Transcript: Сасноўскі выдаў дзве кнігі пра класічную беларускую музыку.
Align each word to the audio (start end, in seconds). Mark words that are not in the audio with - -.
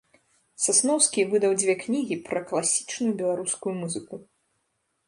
Сасноўскі 0.65 1.25
выдаў 1.33 1.51
дзве 1.59 1.75
кнігі 1.83 2.17
пра 2.31 2.39
класічную 2.53 3.13
беларускую 3.21 3.73
музыку. 3.81 4.15